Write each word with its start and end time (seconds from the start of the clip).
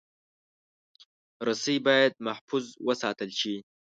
رسۍ 1.47 1.77
باید 1.85 2.13
محفوظ 2.27 2.65
وساتل 2.87 3.29
شي. 3.39 3.55